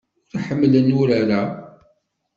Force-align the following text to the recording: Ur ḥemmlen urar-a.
Ur 0.35 0.39
ḥemmlen 0.47 0.87
urar-a. 0.99 1.41